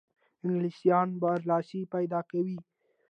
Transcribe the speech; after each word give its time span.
انګلیسیانو 0.45 1.19
برلاسی 1.21 1.81
پیدا 1.93 2.19
کاوه. 2.29 2.57